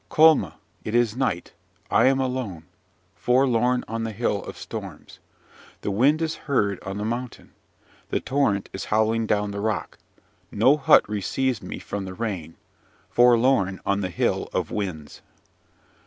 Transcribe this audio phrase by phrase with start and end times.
[0.09, 0.55] "Colma.
[0.83, 1.53] It is night:
[1.91, 2.65] I am alone,
[3.15, 5.19] forlorn on the hill of storms.
[5.81, 7.51] The wind is heard on the mountain.
[8.09, 9.99] The torrent is howling down the rock.
[10.49, 12.55] No hut receives me from the rain:
[13.11, 15.21] forlorn on the hill of winds!